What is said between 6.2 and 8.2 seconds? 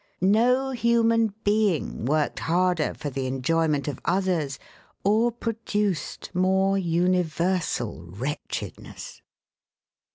more universal